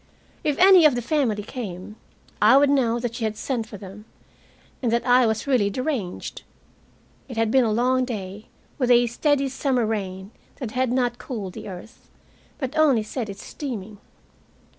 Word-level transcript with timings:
If 0.43 0.57
any 0.57 0.83
of 0.85 0.95
the 0.95 1.01
family 1.03 1.43
came, 1.43 1.95
I 2.41 2.57
would 2.57 2.71
know 2.71 2.99
that 2.99 3.13
she 3.13 3.23
had 3.23 3.37
sent 3.37 3.67
for 3.67 3.77
them, 3.77 4.05
and 4.81 4.91
that 4.91 5.05
I 5.05 5.27
was 5.27 5.45
really 5.45 5.69
deranged! 5.69 6.41
It 7.29 7.37
had 7.37 7.51
been 7.51 7.63
a 7.63 7.71
long 7.71 8.03
day, 8.03 8.47
with 8.79 8.89
a 8.89 9.05
steady 9.05 9.47
summer 9.47 9.85
rain 9.85 10.31
that 10.55 10.71
had 10.71 10.91
not 10.91 11.19
cooled 11.19 11.53
the 11.53 11.69
earth, 11.69 12.09
but 12.57 12.75
only 12.75 13.03
set 13.03 13.29
it 13.29 13.37
steaming. 13.37 13.99